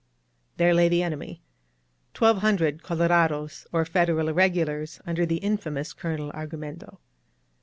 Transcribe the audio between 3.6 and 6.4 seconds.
or Federal irregulars, under the infamous Colonel